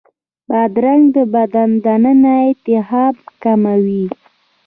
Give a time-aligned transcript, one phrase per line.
[0.49, 4.05] بادرنګ د بدن دننه التهاب کموي.